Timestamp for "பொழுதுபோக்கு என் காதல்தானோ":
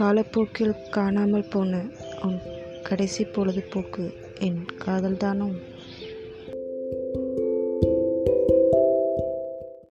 3.24-5.48